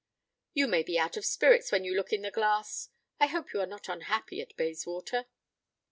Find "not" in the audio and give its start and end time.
3.67-3.87